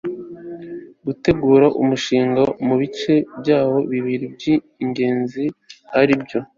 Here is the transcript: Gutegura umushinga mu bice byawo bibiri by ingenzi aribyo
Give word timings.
Gutegura 1.05 1.67
umushinga 1.81 2.41
mu 2.65 2.75
bice 2.81 3.13
byawo 3.39 3.77
bibiri 3.91 4.25
by 4.35 4.43
ingenzi 4.83 5.43
aribyo 5.99 6.39